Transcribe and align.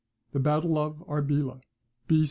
THE 0.31 0.39
BATTLE 0.39 0.79
OF 0.79 1.03
ARBELA, 1.07 1.61
B. 2.07 2.19